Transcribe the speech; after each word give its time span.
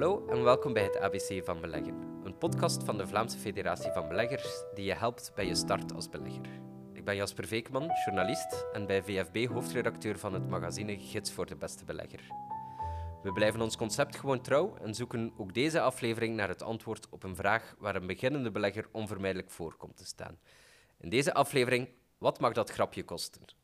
Hallo 0.00 0.26
en 0.28 0.42
welkom 0.42 0.72
bij 0.72 0.82
het 0.82 0.98
ABC 0.98 1.44
van 1.44 1.60
Beleggen, 1.60 2.20
een 2.24 2.38
podcast 2.38 2.84
van 2.84 2.96
de 2.96 3.06
Vlaamse 3.06 3.38
Federatie 3.38 3.92
van 3.92 4.08
Beleggers 4.08 4.64
die 4.74 4.84
je 4.84 4.94
helpt 4.94 5.32
bij 5.34 5.46
je 5.46 5.54
start 5.54 5.94
als 5.94 6.08
belegger. 6.08 6.46
Ik 6.92 7.04
ben 7.04 7.16
Jasper 7.16 7.46
Veekman, 7.46 7.90
journalist 8.04 8.64
en 8.72 8.86
bij 8.86 9.02
VFB 9.02 9.46
hoofdredacteur 9.46 10.18
van 10.18 10.32
het 10.32 10.48
magazine 10.48 10.98
Gids 10.98 11.32
voor 11.32 11.46
de 11.46 11.56
Beste 11.56 11.84
Belegger. 11.84 12.20
We 13.22 13.32
blijven 13.32 13.60
ons 13.60 13.76
concept 13.76 14.16
gewoon 14.16 14.40
trouw 14.40 14.76
en 14.76 14.94
zoeken 14.94 15.32
ook 15.36 15.54
deze 15.54 15.80
aflevering 15.80 16.36
naar 16.36 16.48
het 16.48 16.62
antwoord 16.62 17.08
op 17.10 17.22
een 17.22 17.36
vraag 17.36 17.74
waar 17.78 17.96
een 17.96 18.06
beginnende 18.06 18.50
belegger 18.50 18.88
onvermijdelijk 18.92 19.50
voor 19.50 19.76
komt 19.76 19.96
te 19.96 20.06
staan. 20.06 20.38
In 21.00 21.08
deze 21.08 21.34
aflevering, 21.34 21.88
wat 22.18 22.40
mag 22.40 22.52
dat 22.52 22.70
grapje 22.70 23.04
kosten? 23.04 23.59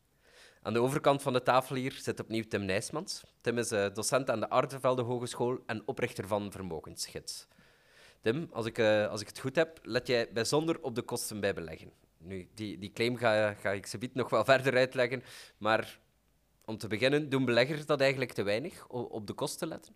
Aan 0.66 0.72
de 0.72 0.80
overkant 0.80 1.22
van 1.22 1.32
de 1.32 1.42
tafel 1.42 1.74
hier 1.76 1.92
zit 1.92 2.20
opnieuw 2.20 2.42
Tim 2.48 2.64
Nijsmans. 2.64 3.22
Tim 3.40 3.58
is 3.58 3.72
uh, 3.72 3.86
docent 3.94 4.30
aan 4.30 4.40
de 4.40 4.48
Ardevelde 4.48 5.02
Hogeschool 5.02 5.58
en 5.66 5.82
oprichter 5.84 6.26
van 6.26 6.52
Vermogensgids. 6.52 7.46
Tim, 8.20 8.48
als 8.52 8.66
ik, 8.66 8.78
uh, 8.78 9.08
als 9.08 9.20
ik 9.20 9.26
het 9.26 9.38
goed 9.38 9.56
heb, 9.56 9.78
let 9.82 10.06
jij 10.06 10.32
bijzonder 10.32 10.82
op 10.82 10.94
de 10.94 11.02
kosten 11.02 11.40
bij 11.40 11.54
beleggen. 11.54 11.92
Nu, 12.18 12.48
die, 12.54 12.78
die 12.78 12.92
claim 12.92 13.16
ga, 13.16 13.52
ga 13.54 13.70
ik 13.70 13.86
ze 13.86 14.10
nog 14.12 14.30
wel 14.30 14.44
verder 14.54 14.76
uitleggen, 14.76 15.22
maar 15.58 15.98
om 16.64 16.78
te 16.78 16.88
beginnen, 16.88 17.28
doen 17.28 17.44
beleggers 17.44 17.86
dat 17.86 18.00
eigenlijk 18.00 18.32
te 18.32 18.42
weinig, 18.42 18.86
op 18.88 19.26
de 19.26 19.32
kosten 19.32 19.68
letten? 19.68 19.94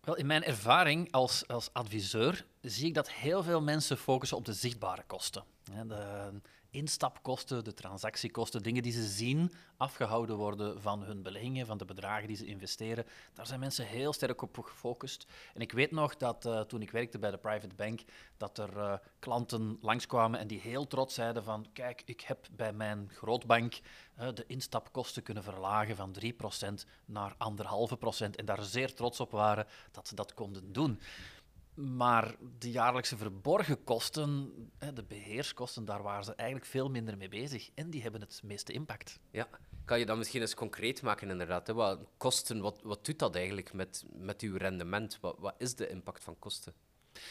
Wel, 0.00 0.16
in 0.16 0.26
mijn 0.26 0.44
ervaring 0.44 1.12
als, 1.12 1.46
als 1.46 1.70
adviseur 1.72 2.46
zie 2.60 2.86
ik 2.86 2.94
dat 2.94 3.10
heel 3.10 3.42
veel 3.42 3.62
mensen 3.62 3.96
focussen 3.96 4.36
op 4.36 4.44
de 4.44 4.52
zichtbare 4.52 5.02
kosten. 5.06 5.44
De, 5.86 6.30
instapkosten, 6.78 7.64
de 7.64 7.74
transactiekosten, 7.74 8.62
dingen 8.62 8.82
die 8.82 8.92
ze 8.92 9.06
zien 9.06 9.52
afgehouden 9.76 10.36
worden 10.36 10.82
van 10.82 11.02
hun 11.02 11.22
beleggingen, 11.22 11.66
van 11.66 11.78
de 11.78 11.84
bedragen 11.84 12.26
die 12.26 12.36
ze 12.36 12.46
investeren. 12.46 13.06
Daar 13.34 13.46
zijn 13.46 13.60
mensen 13.60 13.86
heel 13.86 14.12
sterk 14.12 14.42
op 14.42 14.58
gefocust. 14.58 15.26
En 15.54 15.60
ik 15.60 15.72
weet 15.72 15.90
nog 15.90 16.16
dat 16.16 16.46
uh, 16.46 16.60
toen 16.60 16.82
ik 16.82 16.90
werkte 16.90 17.18
bij 17.18 17.30
de 17.30 17.38
private 17.38 17.74
bank, 17.74 18.00
dat 18.36 18.58
er 18.58 18.76
uh, 18.76 18.94
klanten 19.18 19.78
langskwamen 19.80 20.40
en 20.40 20.46
die 20.46 20.60
heel 20.60 20.86
trots 20.86 21.14
zeiden 21.14 21.44
van 21.44 21.66
kijk, 21.72 22.02
ik 22.04 22.20
heb 22.20 22.46
bij 22.52 22.72
mijn 22.72 23.10
grootbank 23.12 23.78
uh, 24.20 24.28
de 24.34 24.44
instapkosten 24.46 25.22
kunnen 25.22 25.42
verlagen 25.42 25.96
van 25.96 26.16
3% 26.24 26.28
naar 27.04 27.32
1,5% 27.32 27.36
en 28.34 28.44
daar 28.44 28.62
zeer 28.62 28.94
trots 28.94 29.20
op 29.20 29.30
waren 29.30 29.66
dat 29.90 30.08
ze 30.08 30.14
dat 30.14 30.34
konden 30.34 30.72
doen. 30.72 31.00
Maar 31.78 32.34
de 32.58 32.70
jaarlijkse 32.70 33.16
verborgen 33.16 33.84
kosten, 33.84 34.52
de 34.94 35.02
beheerskosten, 35.02 35.84
daar 35.84 36.02
waren 36.02 36.24
ze 36.24 36.34
eigenlijk 36.34 36.70
veel 36.70 36.88
minder 36.90 37.16
mee 37.16 37.28
bezig. 37.28 37.70
En 37.74 37.90
die 37.90 38.02
hebben 38.02 38.20
het 38.20 38.40
meeste 38.44 38.72
impact. 38.72 39.20
Ja, 39.30 39.48
kan 39.84 39.98
je 39.98 40.06
dat 40.06 40.16
misschien 40.16 40.40
eens 40.40 40.54
concreet 40.54 41.02
maken 41.02 41.30
inderdaad? 41.30 41.66
Hè? 41.66 41.74
Wat 41.74 41.98
kosten, 42.16 42.60
wat, 42.60 42.80
wat 42.82 43.04
doet 43.04 43.18
dat 43.18 43.34
eigenlijk 43.34 43.72
met, 43.72 44.04
met 44.12 44.42
uw 44.42 44.56
rendement? 44.56 45.18
Wat, 45.20 45.36
wat 45.38 45.54
is 45.58 45.74
de 45.74 45.88
impact 45.88 46.24
van 46.24 46.38
kosten? 46.38 46.74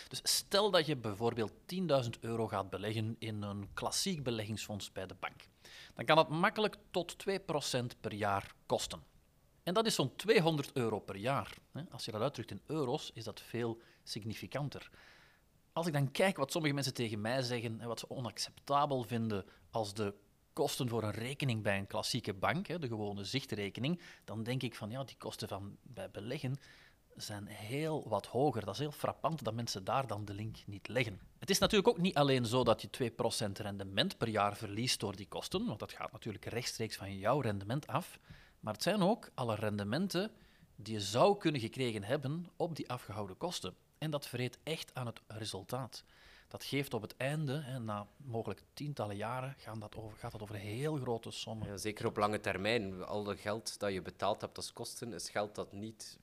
Dus 0.07 0.19
stel 0.23 0.71
dat 0.71 0.85
je 0.85 0.95
bijvoorbeeld 0.95 1.51
10.000 1.51 2.19
euro 2.19 2.47
gaat 2.47 2.69
beleggen 2.69 3.15
in 3.19 3.41
een 3.41 3.73
klassiek 3.73 4.23
beleggingsfonds 4.23 4.91
bij 4.91 5.05
de 5.05 5.15
bank. 5.19 5.47
Dan 5.95 6.05
kan 6.05 6.15
dat 6.15 6.29
makkelijk 6.29 6.75
tot 6.91 7.15
2% 7.29 7.99
per 8.01 8.13
jaar 8.13 8.53
kosten. 8.65 9.03
En 9.67 9.73
dat 9.73 9.85
is 9.85 9.95
zo'n 9.95 10.15
200 10.15 10.71
euro 10.73 10.99
per 10.99 11.15
jaar. 11.15 11.53
Als 11.91 12.05
je 12.05 12.11
dat 12.11 12.21
uitdrukt 12.21 12.51
in 12.51 12.61
euro's, 12.65 13.11
is 13.13 13.23
dat 13.23 13.41
veel 13.41 13.81
significanter. 14.03 14.89
Als 15.73 15.87
ik 15.87 15.93
dan 15.93 16.11
kijk 16.11 16.37
wat 16.37 16.51
sommige 16.51 16.73
mensen 16.73 16.93
tegen 16.93 17.21
mij 17.21 17.41
zeggen 17.41 17.81
en 17.81 17.87
wat 17.87 17.99
ze 17.99 18.09
onacceptabel 18.09 19.03
vinden 19.03 19.45
als 19.71 19.93
de 19.93 20.13
kosten 20.53 20.89
voor 20.89 21.03
een 21.03 21.11
rekening 21.11 21.63
bij 21.63 21.77
een 21.77 21.87
klassieke 21.87 22.33
bank, 22.33 22.67
de 22.67 22.87
gewone 22.87 23.23
zichtrekening, 23.23 24.01
dan 24.23 24.43
denk 24.43 24.63
ik 24.63 24.75
van 24.75 24.89
ja, 24.89 25.03
die 25.03 25.17
kosten 25.17 25.47
van 25.47 25.77
bij 25.81 26.11
beleggen 26.11 26.57
zijn 27.15 27.47
heel 27.47 28.09
wat 28.09 28.25
hoger. 28.25 28.65
Dat 28.65 28.73
is 28.73 28.79
heel 28.79 28.91
frappant 28.91 29.43
dat 29.43 29.53
mensen 29.53 29.83
daar 29.83 30.07
dan 30.07 30.25
de 30.25 30.33
link 30.33 30.57
niet 30.65 30.87
leggen. 30.87 31.19
Het 31.39 31.49
is 31.49 31.59
natuurlijk 31.59 31.89
ook 31.89 32.01
niet 32.01 32.15
alleen 32.15 32.45
zo 32.45 32.63
dat 32.63 32.81
je 32.81 33.11
2% 33.47 33.51
rendement 33.51 34.17
per 34.17 34.27
jaar 34.27 34.57
verliest 34.57 34.99
door 34.99 35.15
die 35.15 35.27
kosten, 35.27 35.65
want 35.65 35.79
dat 35.79 35.91
gaat 35.91 36.11
natuurlijk 36.11 36.45
rechtstreeks 36.45 36.95
van 36.95 37.17
jouw 37.17 37.39
rendement 37.39 37.87
af. 37.87 38.19
Maar 38.67 38.75
het 38.75 38.85
zijn 38.85 39.01
ook 39.01 39.29
alle 39.33 39.55
rendementen 39.55 40.31
die 40.75 40.93
je 40.93 41.01
zou 41.01 41.37
kunnen 41.37 41.61
gekregen 41.61 42.03
hebben 42.03 42.47
op 42.55 42.75
die 42.75 42.89
afgehouden 42.89 43.37
kosten. 43.37 43.75
En 43.97 44.11
dat 44.11 44.27
vreet 44.27 44.57
echt 44.63 44.91
aan 44.93 45.05
het 45.05 45.21
resultaat. 45.27 46.03
Dat 46.47 46.63
geeft 46.63 46.93
op 46.93 47.01
het 47.01 47.17
einde, 47.17 47.61
hè, 47.61 47.79
na 47.79 48.07
mogelijk 48.17 48.61
tientallen 48.73 49.15
jaren, 49.15 49.55
gaan 49.57 49.79
dat 49.79 49.95
over, 49.95 50.17
gaat 50.17 50.31
dat 50.31 50.41
over 50.41 50.55
heel 50.55 50.95
grote 50.95 51.31
sommen. 51.31 51.67
Ja, 51.67 51.77
zeker 51.77 52.05
op 52.05 52.17
lange 52.17 52.39
termijn. 52.39 53.03
Al 53.05 53.25
het 53.25 53.39
geld 53.39 53.79
dat 53.79 53.93
je 53.93 54.01
betaald 54.01 54.41
hebt 54.41 54.57
als 54.57 54.73
kosten, 54.73 55.13
is 55.13 55.29
geld 55.29 55.55
dat 55.55 55.71
niet 55.71 56.17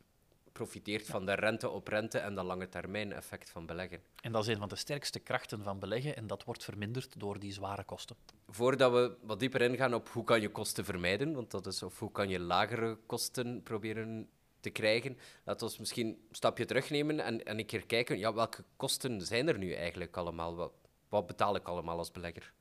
profiteert 0.55 1.07
van 1.07 1.27
de 1.27 1.35
rente 1.35 1.71
op 1.71 1.89
rente 1.89 2.19
en 2.19 2.35
dat 2.35 2.45
lange 2.45 2.69
termijn 2.69 3.13
effect 3.13 3.51
van 3.51 3.67
beleggen. 3.67 4.03
En 4.21 4.33
dat 4.33 4.43
is 4.43 4.49
een 4.49 4.59
van 4.59 4.69
de 4.69 4.77
sterkste 4.77 5.19
krachten 5.19 5.63
van 5.63 5.79
beleggen 5.79 6.17
en 6.17 6.27
dat 6.27 6.45
wordt 6.45 6.65
verminderd 6.65 7.21
door 7.21 7.39
die 7.39 7.53
zware 7.53 7.85
kosten. 7.85 8.17
Voordat 8.49 8.93
we 8.93 9.17
wat 9.23 9.41
dieper 9.41 9.63
ingaan 9.63 9.95
op 9.95 10.09
hoe 10.09 10.25
kan 10.25 10.41
je 10.41 10.51
kosten 10.51 10.85
vermijden, 10.85 11.35
want 11.35 11.51
dat 11.51 11.67
is 11.67 11.83
of 11.83 11.99
hoe 11.99 12.11
kan 12.11 12.29
je 12.29 12.41
lagere 12.41 12.99
kosten 13.07 13.63
proberen 13.63 14.29
te 14.61 14.71
krijgen, 14.71 15.19
laten 15.45 15.69
we 15.69 15.75
misschien 15.79 16.07
een 16.07 16.29
stapje 16.31 16.65
terugnemen 16.65 17.21
en, 17.21 17.45
en 17.45 17.59
een 17.59 17.67
keer 17.67 17.87
kijken, 17.87 18.19
ja, 18.19 18.35
welke 18.35 18.65
kosten 18.77 19.21
zijn 19.21 19.49
er 19.49 19.59
nu 19.59 19.73
eigenlijk 19.73 20.17
allemaal? 20.17 20.55
Wat, 20.55 20.73
wat 21.09 21.27
betaal 21.27 21.57
ik 21.57 21.69
allemaal 21.69 21.99
als 21.99 22.13
belegger? 22.13 22.53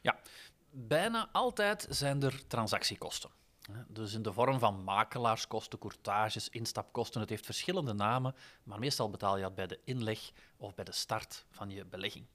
Ja, 0.00 0.20
bijna 0.70 1.28
altijd 1.32 1.86
zijn 1.90 2.22
er 2.22 2.46
transactiekosten. 2.46 3.30
Dus 3.88 4.14
in 4.14 4.22
de 4.22 4.32
vorm 4.32 4.58
van 4.58 4.84
makelaarskosten, 4.84 5.78
courtages, 5.78 6.48
instapkosten. 6.48 7.20
Het 7.20 7.30
heeft 7.30 7.44
verschillende 7.44 7.92
namen, 7.92 8.34
maar 8.62 8.78
meestal 8.78 9.10
betaal 9.10 9.36
je 9.36 9.42
dat 9.42 9.54
bij 9.54 9.66
de 9.66 9.80
inleg 9.84 10.30
of 10.56 10.74
bij 10.74 10.84
de 10.84 10.92
start 10.92 11.44
van 11.50 11.70
je 11.70 11.84
belegging. 11.84 12.26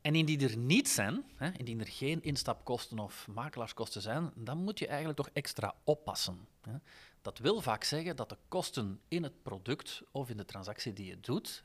En 0.00 0.14
indien 0.14 0.40
er 0.40 0.56
niet 0.56 0.88
zijn, 0.88 1.24
indien 1.56 1.80
er 1.80 1.88
geen 1.88 2.22
instapkosten 2.22 2.98
of 2.98 3.26
makelaarskosten 3.26 4.02
zijn, 4.02 4.32
dan 4.34 4.58
moet 4.58 4.78
je 4.78 4.86
eigenlijk 4.86 5.18
toch 5.18 5.30
extra 5.32 5.74
oppassen. 5.84 6.48
Dat 7.22 7.38
wil 7.38 7.60
vaak 7.60 7.84
zeggen 7.84 8.16
dat 8.16 8.28
de 8.28 8.38
kosten 8.48 9.00
in 9.08 9.22
het 9.22 9.42
product 9.42 10.02
of 10.10 10.28
in 10.28 10.36
de 10.36 10.44
transactie 10.44 10.92
die 10.92 11.06
je 11.06 11.20
doet, 11.20 11.62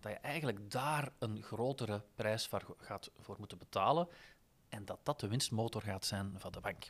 dat 0.00 0.12
je 0.12 0.18
eigenlijk 0.18 0.70
daar 0.70 1.12
een 1.18 1.42
grotere 1.42 2.02
prijs 2.14 2.46
voor 2.46 2.76
gaat 2.78 3.10
voor 3.18 3.36
moeten 3.38 3.58
betalen 3.58 4.08
en 4.68 4.84
dat 4.84 4.98
dat 5.02 5.20
de 5.20 5.28
winstmotor 5.28 5.82
gaat 5.82 6.04
zijn 6.04 6.34
van 6.36 6.52
de 6.52 6.60
bank. 6.60 6.86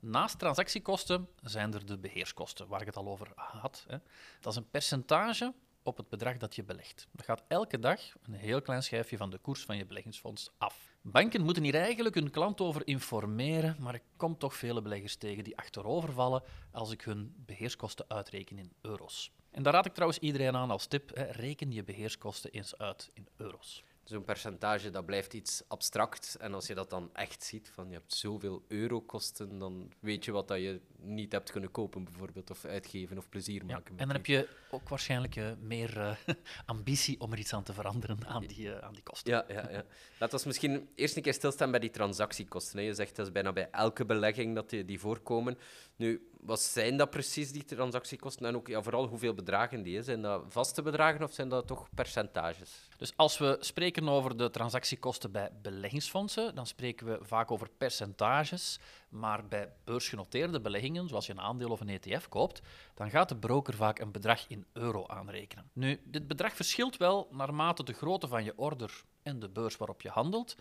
Naast 0.00 0.38
transactiekosten 0.38 1.28
zijn 1.42 1.74
er 1.74 1.86
de 1.86 1.98
beheerskosten, 1.98 2.68
waar 2.68 2.80
ik 2.80 2.86
het 2.86 2.96
al 2.96 3.08
over 3.08 3.32
had. 3.34 3.84
Hè. 3.88 3.96
Dat 4.40 4.52
is 4.52 4.58
een 4.58 4.70
percentage 4.70 5.54
op 5.82 5.96
het 5.96 6.08
bedrag 6.08 6.36
dat 6.36 6.54
je 6.54 6.62
belegt. 6.62 7.08
Dat 7.12 7.24
gaat 7.24 7.42
elke 7.48 7.78
dag 7.78 8.00
een 8.22 8.34
heel 8.34 8.62
klein 8.62 8.82
schijfje 8.82 9.16
van 9.16 9.30
de 9.30 9.38
koers 9.38 9.64
van 9.64 9.76
je 9.76 9.86
beleggingsfonds 9.86 10.50
af. 10.58 10.94
Banken 11.02 11.42
moeten 11.42 11.62
hier 11.62 11.74
eigenlijk 11.74 12.14
hun 12.14 12.30
klant 12.30 12.60
over 12.60 12.86
informeren, 12.86 13.76
maar 13.78 13.94
ik 13.94 14.02
kom 14.16 14.38
toch 14.38 14.54
vele 14.54 14.82
beleggers 14.82 15.16
tegen 15.16 15.44
die 15.44 15.56
achterovervallen 15.56 16.42
als 16.72 16.90
ik 16.90 17.00
hun 17.00 17.34
beheerskosten 17.36 18.04
uitreken 18.08 18.58
in 18.58 18.72
euro's. 18.80 19.32
En 19.50 19.62
daar 19.62 19.72
raad 19.72 19.86
ik 19.86 19.94
trouwens 19.94 20.20
iedereen 20.20 20.56
aan 20.56 20.70
als 20.70 20.86
tip: 20.86 21.10
reken 21.14 21.72
je 21.72 21.84
beheerskosten 21.84 22.50
eens 22.50 22.78
uit 22.78 23.10
in 23.14 23.28
euro's 23.36 23.84
zo'n 24.10 24.24
percentage, 24.24 24.90
dat 24.90 25.06
blijft 25.06 25.34
iets 25.34 25.62
abstract. 25.68 26.36
En 26.40 26.54
als 26.54 26.66
je 26.66 26.74
dat 26.74 26.90
dan 26.90 27.10
echt 27.12 27.42
ziet, 27.42 27.70
van 27.74 27.88
je 27.88 27.94
hebt 27.94 28.14
zoveel 28.14 28.64
eurokosten, 28.68 29.58
dan 29.58 29.92
weet 30.00 30.24
je 30.24 30.32
wat 30.32 30.48
dat 30.48 30.58
je 30.58 30.80
niet 30.96 31.32
hebt 31.32 31.50
kunnen 31.50 31.70
kopen, 31.70 32.04
bijvoorbeeld, 32.04 32.50
of 32.50 32.64
uitgeven 32.64 33.18
of 33.18 33.28
plezier 33.28 33.64
maken. 33.64 33.98
en 33.98 34.06
dan 34.06 34.16
heb 34.16 34.26
je 34.26 34.48
ook 34.70 34.88
waarschijnlijk 34.88 35.36
uh, 35.36 35.50
meer 35.60 35.96
uh, 35.96 36.16
ambitie 36.66 37.20
om 37.20 37.32
er 37.32 37.38
iets 37.38 37.52
aan 37.52 37.62
te 37.62 37.72
veranderen 37.72 38.26
aan 38.26 38.46
die, 38.46 38.66
uh, 38.66 38.78
aan 38.78 38.92
die 38.92 39.02
kosten. 39.02 39.32
Ja, 39.32 39.44
ja, 39.48 39.70
ja. 39.70 39.84
Laten 40.18 40.38
we 40.38 40.44
misschien 40.46 40.88
eerst 40.94 41.16
een 41.16 41.22
keer 41.22 41.34
stilstaan 41.34 41.70
bij 41.70 41.80
die 41.80 41.90
transactiekosten. 41.90 42.78
Hè. 42.78 42.84
Je 42.84 42.94
zegt 42.94 43.16
dat 43.16 43.26
is 43.26 43.32
bijna 43.32 43.52
bij 43.52 43.68
elke 43.70 44.04
belegging 44.04 44.54
dat 44.54 44.70
die, 44.70 44.84
die 44.84 45.00
voorkomen. 45.00 45.58
Nu, 46.00 46.30
wat 46.40 46.60
zijn 46.60 46.96
dat 46.96 47.10
precies, 47.10 47.52
die 47.52 47.64
transactiekosten? 47.64 48.46
En 48.46 48.56
ook 48.56 48.68
ja, 48.68 48.82
vooral 48.82 49.06
hoeveel 49.06 49.34
bedragen 49.34 49.82
die? 49.82 50.02
Zijn 50.02 50.22
dat 50.22 50.44
vaste 50.48 50.82
bedragen 50.82 51.22
of 51.22 51.32
zijn 51.32 51.48
dat 51.48 51.66
toch 51.66 51.88
percentages? 51.94 52.88
Dus 52.96 53.12
als 53.16 53.38
we 53.38 53.56
spreken 53.60 54.08
over 54.08 54.36
de 54.36 54.50
transactiekosten 54.50 55.32
bij 55.32 55.50
beleggingsfondsen, 55.62 56.54
dan 56.54 56.66
spreken 56.66 57.06
we 57.06 57.18
vaak 57.22 57.50
over 57.50 57.68
percentages. 57.78 58.78
Maar 59.08 59.48
bij 59.48 59.72
beursgenoteerde 59.84 60.60
beleggingen, 60.60 61.08
zoals 61.08 61.26
je 61.26 61.32
een 61.32 61.40
aandeel 61.40 61.70
of 61.70 61.80
een 61.80 61.88
ETF 61.88 62.28
koopt, 62.28 62.60
dan 62.94 63.10
gaat 63.10 63.28
de 63.28 63.36
broker 63.36 63.74
vaak 63.74 63.98
een 63.98 64.12
bedrag 64.12 64.44
in 64.48 64.66
euro 64.72 65.06
aanrekenen. 65.06 65.70
Nu, 65.72 66.00
dit 66.04 66.26
bedrag 66.26 66.54
verschilt 66.54 66.96
wel 66.96 67.28
naarmate 67.30 67.84
de 67.84 67.92
grootte 67.92 68.28
van 68.28 68.44
je 68.44 68.52
order 68.56 69.02
en 69.22 69.38
de 69.38 69.48
beurs 69.48 69.76
waarop 69.76 70.02
je 70.02 70.08
handelt. 70.08 70.56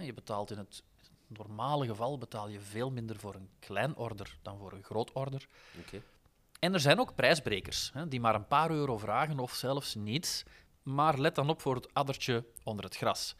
Je 0.00 0.14
betaalt 0.14 0.50
in 0.50 0.58
het 0.58 0.82
normale 1.32 1.86
geval 1.86 2.18
betaal 2.18 2.48
je 2.48 2.60
veel 2.60 2.90
minder 2.90 3.18
voor 3.18 3.34
een 3.34 3.50
klein 3.58 3.96
order 3.96 4.38
dan 4.42 4.58
voor 4.58 4.72
een 4.72 4.82
groot 4.82 5.12
order. 5.12 5.48
Okay. 5.86 6.02
En 6.58 6.74
er 6.74 6.80
zijn 6.80 7.00
ook 7.00 7.14
prijsbrekers 7.14 7.90
hè, 7.92 8.08
die 8.08 8.20
maar 8.20 8.34
een 8.34 8.46
paar 8.46 8.70
euro 8.70 8.98
vragen 8.98 9.38
of 9.38 9.52
zelfs 9.52 9.94
niets. 9.94 10.42
Maar 10.82 11.18
let 11.18 11.34
dan 11.34 11.50
op 11.50 11.60
voor 11.60 11.74
het 11.74 11.94
addertje 11.94 12.44
onder 12.64 12.84
het 12.84 12.96
gras. 12.96 13.36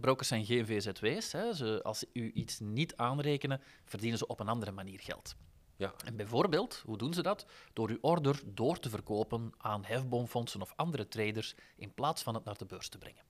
Brokers 0.00 0.28
zijn 0.28 0.44
geen 0.44 0.66
VZW's. 0.66 1.32
Hè. 1.32 1.54
Ze, 1.54 1.80
als 1.82 1.98
ze 1.98 2.08
u 2.12 2.32
iets 2.32 2.60
niet 2.60 2.96
aanrekenen, 2.96 3.60
verdienen 3.84 4.18
ze 4.18 4.26
op 4.26 4.40
een 4.40 4.48
andere 4.48 4.72
manier 4.72 5.00
geld. 5.00 5.36
Ja. 5.76 5.94
En 6.04 6.16
bijvoorbeeld, 6.16 6.82
hoe 6.86 6.98
doen 6.98 7.14
ze 7.14 7.22
dat? 7.22 7.46
Door 7.72 7.88
uw 7.90 7.98
order 8.00 8.40
door 8.44 8.78
te 8.78 8.90
verkopen 8.90 9.52
aan 9.58 9.84
hefboomfondsen 9.84 10.60
of 10.60 10.72
andere 10.76 11.08
traders 11.08 11.54
in 11.76 11.94
plaats 11.94 12.22
van 12.22 12.34
het 12.34 12.44
naar 12.44 12.58
de 12.58 12.64
beurs 12.64 12.88
te 12.88 12.98
brengen. 12.98 13.22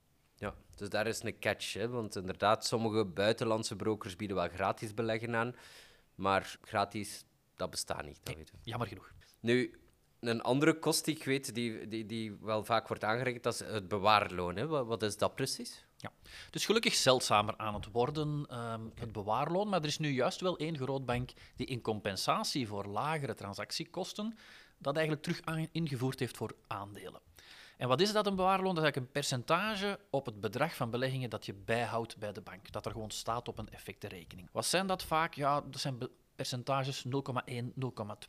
Ja, 0.43 0.53
dus 0.75 0.89
daar 0.89 1.07
is 1.07 1.23
een 1.23 1.39
catch. 1.39 1.73
Hè? 1.73 1.89
Want 1.89 2.15
inderdaad, 2.15 2.65
sommige 2.65 3.05
buitenlandse 3.05 3.75
brokers 3.75 4.15
bieden 4.15 4.37
wel 4.37 4.49
gratis 4.49 4.93
beleggen 4.93 5.35
aan. 5.35 5.55
Maar 6.15 6.57
gratis, 6.61 7.25
dat 7.55 7.69
bestaat 7.69 8.05
niet. 8.05 8.19
Dat 8.23 8.35
we. 8.35 8.43
Jammer 8.63 8.87
genoeg. 8.87 9.11
Nu, 9.39 9.79
een 10.19 10.41
andere 10.41 10.79
kost 10.79 11.05
die 11.05 11.15
ik 11.15 11.23
weet, 11.23 11.55
die, 11.55 11.87
die, 11.87 12.05
die 12.05 12.37
wel 12.41 12.63
vaak 12.63 12.87
wordt 12.87 13.03
aangerekend, 13.03 13.43
dat 13.43 13.53
is 13.53 13.59
het 13.59 13.87
bewaarloon. 13.87 14.55
Hè? 14.55 14.67
Wat, 14.67 14.85
wat 14.85 15.03
is 15.03 15.17
dat 15.17 15.35
precies? 15.35 15.85
Ja. 15.97 16.11
Het 16.45 16.55
is 16.55 16.65
gelukkig 16.65 16.93
zeldzamer 16.93 17.57
aan 17.57 17.73
het 17.73 17.91
worden, 17.91 18.45
ehm, 18.49 18.81
het 18.95 19.11
bewaarloon. 19.11 19.69
Maar 19.69 19.79
er 19.79 19.87
is 19.87 19.99
nu 19.99 20.09
juist 20.09 20.41
wel 20.41 20.57
één 20.57 20.77
grootbank 20.77 21.31
die 21.55 21.67
in 21.67 21.81
compensatie 21.81 22.67
voor 22.67 22.85
lagere 22.85 23.33
transactiekosten 23.33 24.37
dat 24.77 24.95
eigenlijk 24.95 25.25
terug 25.25 25.67
ingevoerd 25.71 26.19
heeft 26.19 26.37
voor 26.37 26.55
aandelen. 26.67 27.21
En 27.77 27.87
wat 27.87 28.01
is 28.01 28.11
dat, 28.11 28.27
een 28.27 28.35
bewaarloon? 28.35 28.75
Dat 28.75 28.83
is 28.83 28.83
eigenlijk 28.83 29.05
een 29.05 29.21
percentage 29.21 29.99
op 30.09 30.25
het 30.25 30.39
bedrag 30.41 30.75
van 30.75 30.89
beleggingen 30.89 31.29
dat 31.29 31.45
je 31.45 31.53
bijhoudt 31.53 32.17
bij 32.17 32.31
de 32.33 32.41
bank. 32.41 32.71
Dat 32.71 32.85
er 32.85 32.91
gewoon 32.91 33.11
staat 33.11 33.47
op 33.47 33.57
een 33.57 33.69
effectenrekening. 33.69 34.49
Wat 34.51 34.65
zijn 34.65 34.87
dat 34.87 35.03
vaak? 35.03 35.33
Ja, 35.33 35.61
dat 35.61 35.81
zijn 35.81 35.97
percentages 36.35 37.05
0,1, 37.05 37.11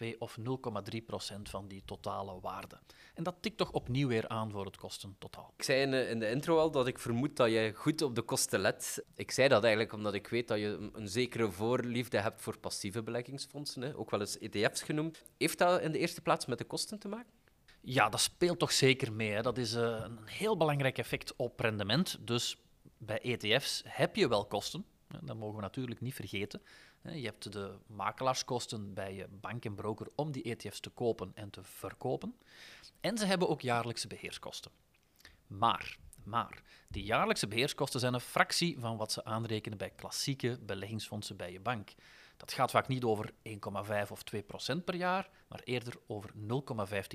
0,2 0.01 0.19
of 0.19 0.37
0,3 0.95 1.05
procent 1.07 1.51
van 1.51 1.69
die 1.69 1.83
totale 1.85 2.41
waarde. 2.41 2.79
En 3.15 3.23
dat 3.23 3.35
tikt 3.41 3.57
toch 3.57 3.73
opnieuw 3.73 4.09
weer 4.09 4.29
aan 4.29 4.51
voor 4.51 4.65
het 4.65 4.77
kostentotaal. 4.77 5.53
Ik 5.57 5.65
zei 5.65 5.81
in 5.83 5.91
de, 5.91 6.09
in 6.09 6.19
de 6.19 6.31
intro 6.31 6.59
al 6.59 6.71
dat 6.71 6.87
ik 6.87 6.99
vermoed 6.99 7.37
dat 7.37 7.51
je 7.51 7.73
goed 7.75 8.03
op 8.03 8.15
de 8.15 8.23
kosten 8.23 8.61
let. 8.61 9.05
Ik 9.15 9.31
zei 9.31 9.49
dat 9.49 9.63
eigenlijk 9.63 9.93
omdat 9.93 10.15
ik 10.15 10.27
weet 10.27 10.49
dat 10.49 10.59
je 10.59 10.91
een, 10.93 11.09
zekere 11.09 11.51
voorliefde 11.51 12.19
hebt 12.19 12.43
voor 12.43 12.59
passieve 12.59 13.03
beleggingsfondsen, 13.03 13.97
ook 13.97 14.11
wel 14.11 14.21
eens 14.21 14.39
ETF's 14.39 14.83
genoemd. 14.83 15.23
Heeft 15.39 15.59
dat 15.59 15.81
in 15.81 15.93
de 15.93 15.99
eerste 15.99 16.21
plaats 16.21 16.47
met 16.47 16.59
de 16.59 16.65
kosten 16.65 16.99
te 16.99 17.09
maken? 17.09 17.33
Ja, 17.87 18.09
dat 18.09 18.21
speelt 18.21 18.59
toch 18.59 18.73
zeker 18.73 19.13
mee. 19.13 19.31
Hè. 19.31 19.43
Dat 19.43 19.59
is 19.59 19.75
eh, 19.75 19.83
een 19.83 20.19
heel 20.25 20.57
belangrijk 20.57 20.99
effect 20.99 21.37
op 21.37 21.61
rendement. 21.61 22.19
Dus 22.21 22.57
bij 22.99 23.21
ETF's 23.21 23.83
heb 23.87 24.17
je 24.17 24.29
wel 24.29 24.47
kosten. 24.47 24.85
Dat 25.21 25.37
mogen 25.37 25.57
we 25.57 25.63
natuurlijk 25.63 26.01
niet 26.01 26.15
vergeten. 26.15 26.63
Je 27.03 27.25
hebt 27.25 27.53
de 27.53 27.75
makelaarskosten 27.87 28.95
bij 28.95 29.15
je 29.15 29.29
bank 29.41 29.65
en 29.65 29.75
broker 29.75 30.07
om 30.15 30.33
die 30.33 30.43
ETF's 30.43 30.81
te 30.81 30.91
kopen 30.91 31.33
en 31.35 31.51
te 31.51 31.63
verkopen. 31.63 32.35
En 33.01 33.19
ze 33.19 33.27
hebben 33.27 33.49
ook 33.49 33.61
jaarlijkse 33.61 34.07
beheerskosten. 34.07 34.71
Maar, 35.47 35.99
maar, 36.25 36.63
die 36.89 37.05
jaarlijkse 37.05 37.49
beheerskosten 37.49 38.01
zijn 38.01 38.15
een 38.15 38.21
fractie 38.21 38.79
van 38.79 38.97
wat 38.97 39.13
ze 39.13 39.25
aanrekenen 39.25 39.79
bij 39.79 39.91
klassieke 39.91 40.59
beleggingsfondsen 40.63 41.37
bij 41.37 41.53
je 41.53 41.61
bank. 41.61 41.95
Dat 42.37 42.53
gaat 42.53 42.71
vaak 42.71 42.89
niet 42.89 43.05
over 43.05 43.33
1,5 43.43 44.11
of 44.11 44.23
2 44.23 44.43
procent 44.43 44.85
per 44.85 44.95
jaar, 44.95 45.31
maar 45.49 45.61
eerder 45.65 45.95
over 46.07 46.33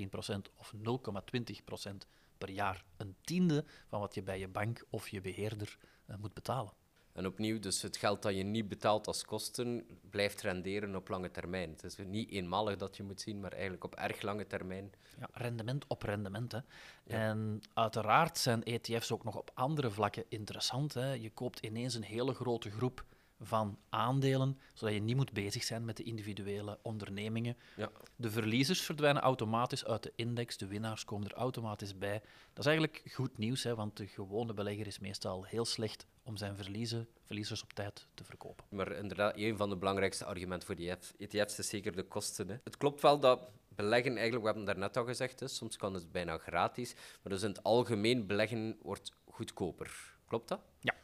0,15 0.02 0.08
procent 0.10 0.50
of 0.56 0.72
0,20 0.76 1.64
procent 1.64 2.06
per 2.38 2.50
jaar. 2.50 2.84
Een 2.96 3.16
tiende 3.20 3.64
van 3.88 4.00
wat 4.00 4.14
je 4.14 4.22
bij 4.22 4.38
je 4.38 4.48
bank 4.48 4.84
of 4.90 5.08
je 5.08 5.20
beheerder 5.20 5.78
eh, 6.06 6.16
moet 6.16 6.34
betalen. 6.34 6.72
En 7.12 7.26
opnieuw, 7.26 7.58
dus 7.58 7.82
het 7.82 7.96
geld 7.96 8.22
dat 8.22 8.36
je 8.36 8.42
niet 8.42 8.68
betaalt 8.68 9.06
als 9.06 9.24
kosten, 9.24 9.86
blijft 10.10 10.40
renderen 10.40 10.96
op 10.96 11.08
lange 11.08 11.30
termijn. 11.30 11.70
Het 11.70 11.84
is 11.84 11.96
niet 11.96 12.30
eenmalig 12.30 12.76
dat 12.76 12.96
je 12.96 13.02
moet 13.02 13.20
zien, 13.20 13.40
maar 13.40 13.52
eigenlijk 13.52 13.84
op 13.84 13.94
erg 13.94 14.22
lange 14.22 14.46
termijn. 14.46 14.92
Ja, 15.18 15.28
rendement 15.32 15.86
op 15.86 16.02
rendement. 16.02 16.52
Hè. 16.52 16.58
En 17.06 17.60
uiteraard 17.74 18.38
zijn 18.38 18.62
ETF's 18.64 19.10
ook 19.10 19.24
nog 19.24 19.36
op 19.36 19.50
andere 19.54 19.90
vlakken 19.90 20.24
interessant. 20.28 20.94
Hè. 20.94 21.12
Je 21.12 21.30
koopt 21.30 21.58
ineens 21.60 21.94
een 21.94 22.02
hele 22.02 22.34
grote 22.34 22.70
groep 22.70 23.04
van 23.40 23.78
aandelen, 23.88 24.58
zodat 24.74 24.94
je 24.94 25.00
niet 25.00 25.16
moet 25.16 25.32
bezig 25.32 25.62
zijn 25.62 25.84
met 25.84 25.96
de 25.96 26.02
individuele 26.02 26.78
ondernemingen. 26.82 27.56
Ja. 27.76 27.90
De 28.16 28.30
verliezers 28.30 28.80
verdwijnen 28.80 29.22
automatisch 29.22 29.84
uit 29.84 30.02
de 30.02 30.12
index, 30.16 30.56
de 30.56 30.66
winnaars 30.66 31.04
komen 31.04 31.28
er 31.28 31.34
automatisch 31.34 31.98
bij. 31.98 32.20
Dat 32.52 32.58
is 32.58 32.66
eigenlijk 32.66 33.02
goed 33.12 33.38
nieuws, 33.38 33.62
hè, 33.62 33.74
want 33.74 33.96
de 33.96 34.06
gewone 34.06 34.54
belegger 34.54 34.86
is 34.86 34.98
meestal 34.98 35.44
heel 35.44 35.64
slecht 35.64 36.06
om 36.22 36.36
zijn 36.36 36.56
verliezen, 36.56 37.08
verliezers 37.24 37.62
op 37.62 37.72
tijd 37.72 38.06
te 38.14 38.24
verkopen. 38.24 38.64
Maar 38.68 38.92
inderdaad, 38.92 39.36
een 39.36 39.56
van 39.56 39.68
de 39.68 39.76
belangrijkste 39.76 40.24
argumenten 40.24 40.66
voor 40.66 40.76
die 40.76 40.90
ETF's 41.18 41.58
is 41.58 41.68
zeker 41.68 41.96
de 41.96 42.02
kosten. 42.02 42.48
Hè. 42.48 42.56
Het 42.64 42.76
klopt 42.76 43.02
wel 43.02 43.20
dat 43.20 43.40
beleggen, 43.68 44.12
eigenlijk, 44.16 44.40
we 44.40 44.46
hebben 44.46 44.66
het 44.66 44.76
daarnet 44.76 44.96
al 44.96 45.04
gezegd, 45.04 45.40
hè, 45.40 45.48
soms 45.48 45.76
kan 45.76 45.94
het 45.94 46.12
bijna 46.12 46.38
gratis, 46.38 46.94
maar 46.94 47.32
dus 47.32 47.42
in 47.42 47.48
het 47.48 47.62
algemeen 47.62 48.26
beleggen 48.26 48.76
wordt 48.82 49.12
goedkoper. 49.24 50.18
Klopt 50.26 50.48
dat? 50.48 50.60
Ja, 50.80 50.94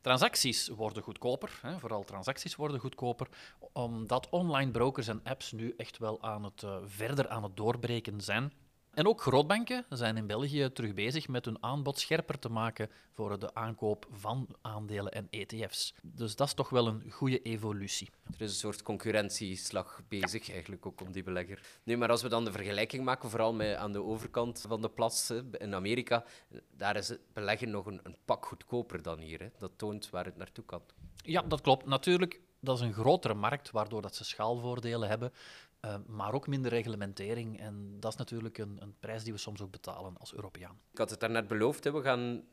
transacties 0.00 0.68
worden 0.68 1.02
goedkoper, 1.02 1.58
hè, 1.62 1.78
vooral 1.78 2.04
transacties 2.04 2.56
worden 2.56 2.80
goedkoper, 2.80 3.28
omdat 3.72 4.28
online 4.30 4.70
brokers 4.70 5.08
en 5.08 5.20
apps 5.24 5.52
nu 5.52 5.74
echt 5.76 5.98
wel 5.98 6.22
aan 6.22 6.44
het, 6.44 6.62
eh, 6.62 6.76
verder 6.84 7.28
aan 7.28 7.42
het 7.42 7.56
doorbreken 7.56 8.20
zijn. 8.20 8.52
En 8.96 9.06
ook 9.06 9.20
grootbanken 9.20 9.84
zijn 9.88 10.16
in 10.16 10.26
België 10.26 10.70
terug 10.72 10.94
bezig 10.94 11.28
met 11.28 11.44
hun 11.44 11.62
aanbod 11.62 11.98
scherper 11.98 12.38
te 12.38 12.48
maken 12.48 12.90
voor 13.12 13.38
de 13.38 13.54
aankoop 13.54 14.06
van 14.12 14.48
aandelen 14.60 15.12
en 15.12 15.26
ETF's. 15.30 15.94
Dus 16.02 16.36
dat 16.36 16.46
is 16.46 16.54
toch 16.54 16.68
wel 16.68 16.86
een 16.86 17.10
goede 17.10 17.42
evolutie. 17.42 18.10
Er 18.24 18.40
is 18.40 18.50
een 18.50 18.56
soort 18.56 18.82
concurrentieslag 18.82 20.00
bezig, 20.08 20.50
eigenlijk 20.50 20.86
ook 20.86 21.00
om 21.00 21.12
die 21.12 21.22
belegger. 21.22 21.60
Nee, 21.82 21.96
maar 21.96 22.10
als 22.10 22.22
we 22.22 22.28
dan 22.28 22.44
de 22.44 22.52
vergelijking 22.52 23.04
maken, 23.04 23.30
vooral 23.30 23.54
met 23.54 23.76
aan 23.76 23.92
de 23.92 24.02
overkant 24.02 24.64
van 24.68 24.82
de 24.82 24.88
plas 24.88 25.32
in 25.58 25.74
Amerika, 25.74 26.24
daar 26.76 26.96
is 26.96 27.08
het 27.08 27.20
beleggen 27.32 27.70
nog 27.70 27.86
een, 27.86 28.00
een 28.02 28.16
pak 28.24 28.46
goedkoper 28.46 29.02
dan 29.02 29.18
hier. 29.18 29.40
Hè. 29.40 29.48
Dat 29.58 29.72
toont 29.76 30.10
waar 30.10 30.24
het 30.24 30.36
naartoe 30.36 30.64
kan. 30.64 30.82
Ja, 31.16 31.42
dat 31.42 31.60
klopt. 31.60 31.86
Natuurlijk, 31.86 32.40
dat 32.60 32.78
is 32.78 32.84
een 32.84 32.92
grotere 32.92 33.34
markt, 33.34 33.70
waardoor 33.70 34.02
dat 34.02 34.16
ze 34.16 34.24
schaalvoordelen 34.24 35.08
hebben, 35.08 35.32
eh, 35.80 35.96
maar 36.06 36.32
ook 36.32 36.46
minder 36.46 36.70
reglementering. 36.70 37.60
En 37.60 37.96
dat 38.00 38.12
is 38.12 38.18
natuurlijk 38.18 38.58
een, 38.58 38.76
een 38.82 38.94
prijs 39.00 39.24
die 39.24 39.32
we 39.32 39.38
soms 39.38 39.60
ook 39.60 39.70
betalen 39.70 40.16
als 40.18 40.34
Europeaan. 40.34 40.80
Ik 40.92 40.98
had 40.98 41.10
het 41.10 41.20
daarnet 41.20 41.48
beloofd, 41.48 41.84
hè. 41.84 41.92
we 41.92 42.02
gaan 42.02 42.44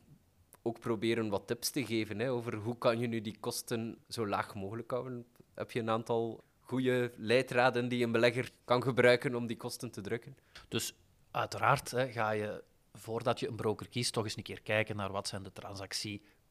ook 0.62 0.80
proberen 0.80 1.30
wat 1.30 1.48
tips 1.48 1.70
te 1.70 1.86
geven 1.86 2.20
hè, 2.20 2.31
over 2.31 2.56
hoe 2.56 2.78
kan 2.78 3.00
je 3.00 3.08
nu 3.08 3.22
die 3.22 3.38
kosten 3.40 3.98
zo 4.08 4.28
laag 4.28 4.56
mogelijk 4.56 4.92
houden. 4.92 5.25
Heb 5.54 5.72
je 5.72 5.80
een 5.80 5.90
aantal 5.90 6.44
goede 6.60 7.12
leidraden 7.18 7.88
die 7.88 8.04
een 8.04 8.12
belegger 8.12 8.52
kan 8.66 8.84
gebruiken 8.84 9.36
om 9.36 9.48
die 9.48 9.58
kosten 9.58 9.92
te 9.92 10.02
drukken? 10.02 10.38
Dus 10.68 10.96
uiteraard 11.31 11.92
hè, 11.92 12.12
ga 12.12 12.31
je, 12.31 12.64
voordat 12.94 13.40
je 13.40 13.48
een 13.48 13.56
broker 13.56 13.90
kiest, 13.90 14.14
toch 14.14 14.24
eens 14.24 14.38
een 14.38 14.44
keer 14.44 14.62
kijken 14.62 14.96
naar 14.96 15.12
wat 15.12 15.28
zijn 15.28 15.44
de 15.44 15.52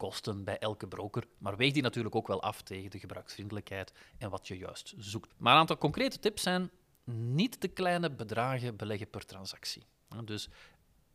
transactiekosten 0.03 0.45
bij 0.45 0.59
elke 0.59 0.87
broker. 0.87 1.25
Maar 1.39 1.57
weeg 1.57 1.73
die 1.73 1.83
natuurlijk 1.83 2.15
ook 2.15 2.27
wel 2.27 2.43
af 2.43 2.63
tegen 2.63 2.91
de 2.91 2.99
gebruiksvriendelijkheid 2.99 3.93
en 4.19 4.31
wat 4.31 4.49
je 4.49 4.59
juist 4.59 4.95
zoekt. 4.99 5.35
Maar 5.37 5.53
een 5.53 5.59
aantal 5.59 5.79
concrete 5.79 6.19
tips 6.19 6.43
zijn 6.43 6.71
niet 7.05 7.61
te 7.61 7.69
kleine 7.69 8.11
bedragen 8.11 8.77
beleggen 8.77 9.11
per 9.11 9.25
transactie. 9.25 9.83
Dus 10.25 10.49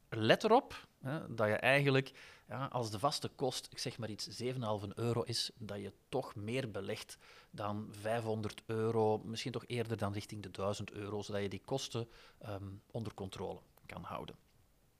let 0.10 0.44
erop 0.44 0.88
hè, 1.00 1.36
dat 1.36 1.48
je 1.48 1.54
eigenlijk, 1.54 2.12
ja, 2.48 2.66
als 2.66 2.92
de 2.92 3.00
vaste 3.00 3.30
kost, 3.36 3.68
ik 3.72 3.80
zeg 3.80 3.98
maar 3.98 4.10
iets, 4.10 4.42
7,5 4.42 4.50
euro 4.96 5.22
is, 5.22 5.52
dat 5.58 5.78
je 5.78 5.94
toch 6.10 6.36
meer 6.36 6.72
belegt 6.72 7.18
dan 7.52 7.88
500 7.92 8.62
euro, 8.66 9.18
misschien 9.18 9.52
toch 9.52 9.64
eerder 9.68 9.98
dan 9.98 10.14
richting 10.14 10.44
de 10.44 10.52
1000 10.52 10.92
euro, 10.92 11.22
zodat 11.22 11.42
je 11.42 11.50
die 11.50 11.62
kosten 11.66 12.08
ehm, 12.38 12.64
onder 12.92 13.14
controle 13.14 13.60
kan 13.86 14.04
houden. 14.04 14.36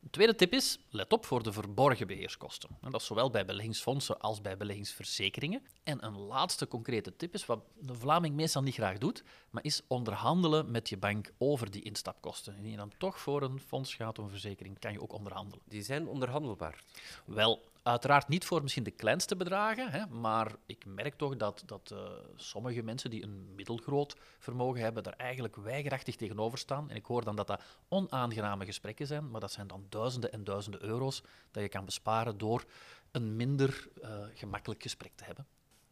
Een 0.08 0.14
tweede 0.14 0.36
tip 0.36 0.54
is, 0.54 0.80
let 0.90 1.14
op 1.14 1.26
voor 1.26 1.44
de 1.44 1.52
verborgen 1.52 2.08
beheerskosten. 2.08 2.70
En 2.82 2.92
dat 2.92 3.02
is 3.02 3.08
zowel 3.08 3.30
bij 3.30 3.46
beleggingsfondsen 3.46 4.20
als 4.20 4.42
bij 4.42 4.58
beleggingsverzekeringen. 4.58 5.62
En 5.84 6.06
een 6.06 6.18
laatste 6.18 6.68
concrete 6.68 7.16
tip 7.16 7.34
is, 7.34 7.46
wat 7.46 7.60
de 7.80 7.96
Vlaming 7.96 8.36
meestal 8.36 8.62
niet 8.62 8.74
graag 8.74 8.98
doet, 8.98 9.24
maar 9.50 9.64
is 9.64 9.82
onderhandelen 9.88 10.72
met 10.72 10.90
je 10.90 10.98
bank 10.98 11.32
over 11.38 11.72
die 11.72 11.84
instapkosten. 11.84 12.56
En 12.58 12.70
je 12.70 12.78
dan 12.78 12.92
toch 12.98 13.20
voor 13.20 13.42
een 13.42 13.60
fonds 13.60 13.94
gaat 13.96 14.20
of 14.20 14.26
een 14.26 14.32
verzekering, 14.32 14.80
kan 14.80 14.92
je 14.92 15.02
ook 15.02 15.14
onderhandelen. 15.14 15.64
Die 15.66 15.84
zijn 15.84 16.08
onderhandelbaar. 16.08 16.84
Wel, 17.26 17.64
uiteraard 17.88 18.28
niet 18.28 18.46
voor 18.46 18.62
misschien 18.62 18.84
de 18.84 18.92
kleinste 18.92 19.36
bedragen, 19.36 19.92
hè, 19.92 20.06
maar 20.08 20.56
ik 20.66 20.86
merk 20.86 21.16
toch 21.16 21.38
dat, 21.38 21.64
dat 21.66 21.92
eh, 21.92 22.00
sommige 22.36 22.84
mensen 22.84 23.10
die 23.10 23.24
een 23.24 23.56
middelgroot 23.56 24.16
vermogen 24.40 24.82
hebben, 24.82 25.04
daar 25.04 25.14
eigenlijk 25.14 25.56
weigerachtig 25.56 26.16
tegenover 26.16 26.58
staan. 26.58 26.90
En 26.90 26.96
ik 26.96 27.06
hoor 27.06 27.24
dan 27.24 27.36
dat 27.36 27.48
dat 27.48 27.62
onaangename 27.88 28.66
gesprekken 28.66 29.08
zijn, 29.08 29.30
maar 29.32 29.42
dat 29.42 29.52
zijn 29.52 29.68
dan 29.68 29.86
duizenden 29.98 30.32
en 30.32 30.44
duizenden 30.44 30.84
euro's 30.84 31.24
dat 31.52 31.64
je 31.64 31.70
kan 31.70 31.86
besparen 31.86 32.38
door 32.38 32.66
een 33.12 33.36
minder 33.36 33.88
eh, 34.02 34.26
gemakkelijk 34.34 34.82
gesprek 34.82 35.12
te 35.16 35.24
hebben. 35.24 35.48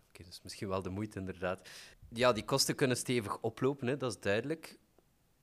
Oké, 0.09 0.24
is 0.29 0.41
misschien 0.43 0.67
wel 0.67 0.81
de 0.81 0.89
moeite, 0.89 1.19
inderdaad. 1.19 1.69
Ja, 2.09 2.33
die 2.33 2.45
kosten 2.45 2.75
kunnen 2.75 2.97
stevig 2.97 3.39
oplopen, 3.39 3.88
hè, 3.88 3.97
dat 3.97 4.12
is 4.12 4.19
duidelijk. 4.19 4.77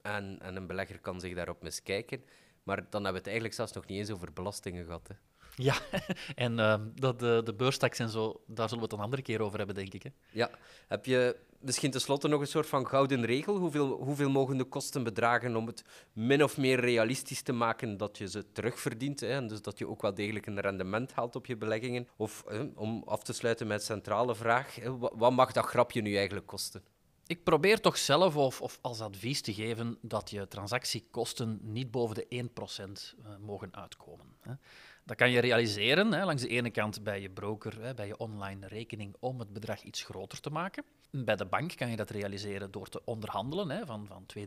En, 0.03 0.39
en 0.41 0.57
een 0.57 0.67
belegger 0.67 1.01
kan 1.01 1.21
zich 1.21 1.35
daarop 1.35 1.63
miskijken. 1.63 2.25
Maar 2.63 2.77
dan 2.77 2.93
hebben 2.93 3.13
we 3.13 3.19
het 3.19 3.27
eigenlijk 3.27 3.55
zelfs 3.55 3.73
nog 3.73 3.87
niet 3.87 3.99
eens 3.99 4.11
over 4.11 4.33
belastingen 4.33 4.85
gehad. 4.85 5.09
Hè. 5.09 5.15
Ja, 5.57 5.75
en 6.35 6.59
eh, 6.59 6.81
dat 6.95 7.19
de, 7.19 7.41
de 7.45 7.55
beurstaks 7.55 7.99
en 7.99 8.09
zo, 8.09 8.43
daar 8.47 8.69
zullen 8.69 8.85
we 8.85 8.91
het 8.91 8.99
een 8.99 9.05
andere 9.05 9.23
keer 9.23 9.41
over 9.41 9.59
hebben, 9.59 9.77
denk 9.77 9.95
ik. 9.95 10.03
Hè? 10.03 10.11
Ja, 10.31 10.51
heb 10.89 11.05
je 11.05 11.37
misschien 11.61 11.91
tenslotte 11.91 12.29
nog 12.29 12.41
een 12.41 12.47
soort 12.47 12.67
van 12.67 12.87
gouden 12.87 13.25
regel? 13.25 13.57
Hoeveel, 13.57 13.89
hoeveel 13.89 14.31
mogen 14.31 14.57
de 14.57 14.65
kosten 14.65 15.03
bedragen 15.03 15.57
om 15.57 15.67
het 15.67 15.85
min 16.13 16.43
of 16.43 16.57
meer 16.57 16.81
realistisch 16.81 17.43
te 17.43 17.53
maken 17.53 17.97
dat 17.97 18.19
je 18.19 18.29
ze 18.29 18.53
terugverdient? 18.53 19.21
Hè? 19.21 19.29
En 19.29 19.47
dus 19.47 19.63
dat 19.63 19.79
je 19.79 19.89
ook 19.89 20.03
wel 20.03 20.15
degelijk 20.15 20.47
een 20.47 20.61
rendement 20.61 21.13
haalt 21.13 21.37
op 21.37 21.47
je 21.47 21.57
beleggingen? 21.57 22.09
Of 22.17 22.45
hè, 22.47 22.65
om 22.75 23.03
af 23.07 23.23
te 23.23 23.33
sluiten 23.33 23.67
met 23.67 23.83
centrale 23.83 24.35
vraag, 24.35 24.75
hè, 24.75 24.99
wat 24.99 25.33
mag 25.33 25.53
dat 25.53 25.67
grapje 25.67 26.01
nu 26.01 26.17
eigenlijk 26.17 26.47
kosten? 26.47 26.83
Ik 27.33 27.45
probeer 27.45 27.81
toch 27.81 27.99
zelf 27.99 28.37
of, 28.37 28.61
of 28.61 28.79
als 28.81 29.01
advies 29.01 29.41
te 29.41 29.55
geven 29.55 29.99
dat 30.01 30.31
je 30.31 30.49
transactiekosten 30.49 31.59
niet 31.63 31.91
boven 31.91 32.15
de 32.15 32.45
1% 32.49 32.91
uh, 32.91 33.37
mogen 33.41 33.75
uitkomen. 33.77 34.27
Dat 35.05 35.17
kan 35.17 35.31
je 35.31 35.41
realiseren 35.41 36.13
hè, 36.13 36.25
langs 36.25 36.43
de 36.43 36.49
ene 36.49 36.71
kant 36.71 37.03
bij 37.03 37.21
je 37.21 37.31
broker, 37.31 37.83
hè, 37.83 37.95
bij 37.95 38.07
je 38.07 38.17
online 38.17 38.67
rekening, 38.67 39.17
om 39.19 39.39
het 39.39 39.53
bedrag 39.53 39.83
iets 39.83 40.03
groter 40.03 40.41
te 40.41 40.51
maken. 40.51 40.85
Bij 41.11 41.37
de 41.37 41.45
bank 41.45 41.77
kan 41.77 41.91
je 41.91 41.97
dat 41.97 42.11
realiseren 42.11 42.71
door 42.71 42.89
te 42.89 43.05
onderhandelen, 43.05 43.71
hè, 43.71 43.87
van, 43.87 44.07
van 44.07 44.27
2-3% 44.39 44.43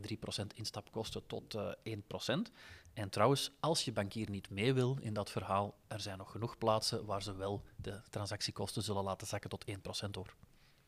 instapkosten 0.54 1.26
tot 1.26 1.54
uh, 1.54 1.96
1%. 1.96 2.52
En 2.94 3.08
trouwens, 3.08 3.50
als 3.60 3.84
je 3.84 3.92
bankier 3.92 4.30
niet 4.30 4.50
mee 4.50 4.74
wil 4.74 4.98
in 5.00 5.14
dat 5.14 5.30
verhaal, 5.30 5.74
er 5.86 6.00
zijn 6.00 6.18
nog 6.18 6.30
genoeg 6.30 6.58
plaatsen 6.58 7.04
waar 7.04 7.22
ze 7.22 7.36
wel 7.36 7.62
de 7.76 8.00
transactiekosten 8.10 8.82
zullen 8.82 9.04
laten 9.04 9.26
zakken 9.26 9.50
tot 9.50 9.64
1% 10.06 10.10
door. 10.10 10.34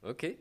Oké. 0.02 0.35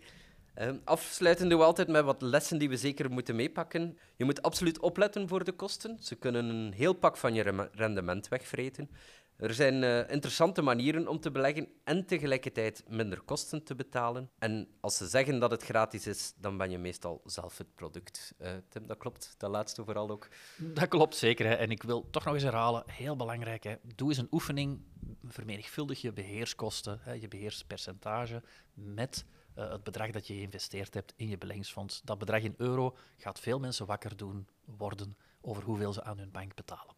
Um, 0.62 0.82
afsluiten 0.84 1.50
doen 1.50 1.60
we 1.60 1.66
altijd 1.66 1.88
met 1.88 2.04
wat 2.04 2.22
lessen 2.22 2.58
die 2.58 2.70
we 2.70 2.78
zeker 2.78 3.12
moeten 3.12 3.36
meepakken. 3.36 3.98
Je 4.16 4.26
moet 4.26 4.42
absoluut 4.42 4.80
opletten 4.80 5.28
voor 5.28 5.44
de 5.44 5.52
kosten. 5.52 5.98
Ze 6.00 6.16
kunnen 6.16 6.46
een 6.46 6.74
heel 6.74 6.94
pak 6.94 7.18
van 7.18 7.34
je 7.34 7.70
rendement 7.74 8.28
wegvreten. 8.28 8.90
Er 9.38 9.54
zijn 9.54 9.84
uh, 9.84 10.10
interessante 10.10 10.62
manieren 10.62 11.08
om 11.08 11.20
te 11.20 11.32
beleggen 11.32 11.68
en 11.84 12.06
tegelijkertijd 12.06 12.84
minder 12.88 13.22
kosten 13.22 13.64
te 13.64 13.76
betalen. 13.76 14.30
En 14.40 14.68
als 14.80 14.98
ze 14.98 15.08
zeggen 15.08 15.40
dat 15.40 15.52
het 15.52 15.64
gratis 15.64 16.08
is, 16.08 16.34
dan 16.38 16.58
ben 16.58 16.72
je 16.72 16.78
meestal 16.78 17.22
zelf 17.26 17.58
het 17.58 17.76
product. 17.76 18.34
Uh, 18.42 18.50
Tim, 18.70 18.88
dat 18.88 18.98
klopt. 18.98 19.36
Dat 19.38 19.50
laatste 19.52 19.84
vooral 19.84 20.10
ook. 20.10 20.28
Dat 20.58 20.88
klopt 20.88 21.16
zeker. 21.16 21.46
Hè. 21.46 21.54
En 21.54 21.72
ik 21.72 21.84
wil 21.84 22.10
toch 22.10 22.26
nog 22.26 22.34
eens 22.34 22.44
herhalen, 22.44 22.84
heel 22.86 23.16
belangrijk, 23.16 23.64
hè. 23.64 23.76
doe 23.96 24.10
eens 24.10 24.18
een 24.18 24.28
oefening, 24.32 24.82
vermenigvuldig 25.24 26.02
je 26.02 26.14
beheerskosten, 26.14 27.00
hè, 27.02 27.14
je 27.14 27.28
beheerspercentage, 27.28 28.42
met 28.74 29.26
uh, 29.58 29.72
het 29.72 29.84
bedrag 29.84 30.12
dat 30.12 30.28
je 30.28 30.34
geïnvesteerd 30.34 30.94
hebt 30.94 31.14
in 31.16 31.28
je 31.28 31.38
beleggingsfonds. 31.38 32.02
Dat 32.04 32.18
bedrag 32.18 32.42
in 32.42 32.54
euro 32.58 32.96
gaat 33.18 33.40
veel 33.40 33.60
mensen 33.60 33.86
wakker 33.86 34.18
doen 34.18 34.48
worden 34.66 35.18
over 35.42 35.64
hoeveel 35.64 35.94
ze 35.94 36.04
aan 36.04 36.18
hun 36.18 36.32
bank 36.32 36.56
betalen. 36.56 36.96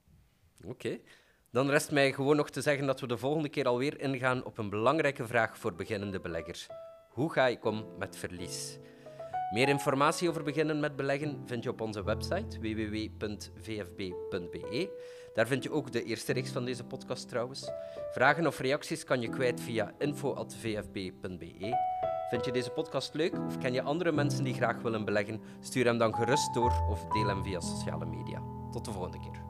Oké. 0.65 0.99
Dan 1.51 1.69
rest 1.69 1.91
mij 1.91 2.13
gewoon 2.13 2.35
nog 2.35 2.49
te 2.49 2.61
zeggen 2.61 2.85
dat 2.85 2.99
we 2.99 3.07
de 3.07 3.17
volgende 3.17 3.49
keer 3.49 3.67
alweer 3.67 3.99
ingaan 3.99 4.43
op 4.43 4.57
een 4.57 4.69
belangrijke 4.69 5.27
vraag 5.27 5.57
voor 5.57 5.75
beginnende 5.75 6.19
beleggers. 6.19 6.67
Hoe 7.09 7.31
ga 7.31 7.47
ik 7.47 7.65
om 7.65 7.85
met 7.97 8.17
verlies? 8.17 8.77
Meer 9.53 9.67
informatie 9.67 10.29
over 10.29 10.43
beginnen 10.43 10.79
met 10.79 10.95
beleggen 10.95 11.41
vind 11.45 11.63
je 11.63 11.69
op 11.69 11.81
onze 11.81 12.03
website 12.03 12.59
www.vfb.be. 12.59 14.09
Daar 15.33 15.47
vind 15.47 15.63
je 15.63 15.71
ook 15.71 15.91
de 15.91 16.03
eerste 16.03 16.33
reeks 16.33 16.51
van 16.51 16.65
deze 16.65 16.83
podcast 16.83 17.29
trouwens. 17.29 17.69
Vragen 18.11 18.47
of 18.47 18.59
reacties 18.59 19.03
kan 19.03 19.21
je 19.21 19.29
kwijt 19.29 19.61
via 19.61 19.93
info.vfb.be. 19.97 21.98
Vind 22.29 22.45
je 22.45 22.51
deze 22.51 22.69
podcast 22.69 23.13
leuk 23.13 23.39
of 23.47 23.57
ken 23.57 23.73
je 23.73 23.81
andere 23.81 24.11
mensen 24.11 24.43
die 24.43 24.53
graag 24.53 24.81
willen 24.81 25.05
beleggen? 25.05 25.41
Stuur 25.59 25.85
hem 25.85 25.97
dan 25.97 26.15
gerust 26.15 26.53
door 26.53 26.71
of 26.89 27.05
deel 27.05 27.27
hem 27.27 27.43
via 27.43 27.59
sociale 27.59 28.05
media. 28.05 28.41
Tot 28.71 28.85
de 28.85 28.91
volgende 28.91 29.19
keer. 29.19 29.48